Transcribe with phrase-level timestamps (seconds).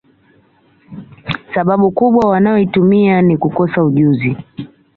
[1.53, 4.37] Sababu kubwa wanayoitumia ni kukosa ujuzi